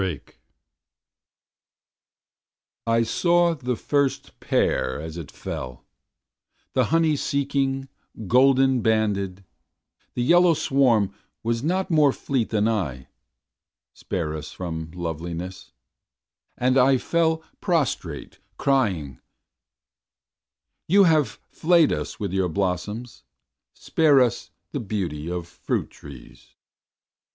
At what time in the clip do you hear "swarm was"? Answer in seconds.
10.55-11.61